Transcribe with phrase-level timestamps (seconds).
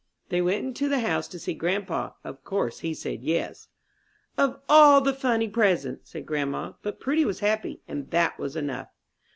[0.29, 2.13] They went into the house to see grandpa.
[2.23, 3.67] Of course he said Yes.
[4.35, 8.87] "Of all the funny presents!" said grandma; but Prudy was happy, and that was enough.